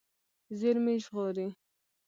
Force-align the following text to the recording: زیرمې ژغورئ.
زیرمې 0.57 0.95
ژغورئ. 1.03 1.47